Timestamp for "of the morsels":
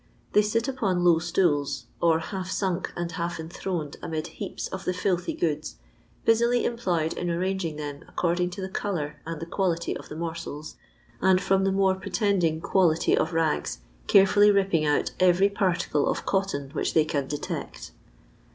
9.95-10.75